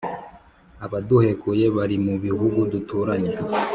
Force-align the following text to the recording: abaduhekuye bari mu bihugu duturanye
abaduhekuye 0.85 1.65
bari 1.75 1.95
mu 2.05 2.13
bihugu 2.25 2.59
duturanye 2.71 3.33